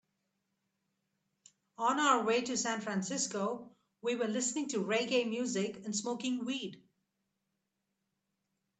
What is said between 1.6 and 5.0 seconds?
On our way to San Francisco, we were listening to